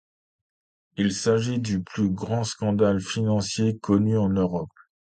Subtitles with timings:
[0.97, 4.71] Il s'agit du plus grand scandale financier connu en Europe.